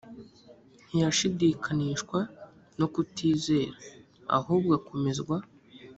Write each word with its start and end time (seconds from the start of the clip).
ntiyashidikanishwa 0.87 2.19
no 2.79 2.87
kutizera 2.93 3.75
ahubwo 4.37 4.71
akomezwa 4.79 5.35